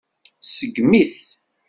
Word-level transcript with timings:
Tseggem-it. 0.43 1.15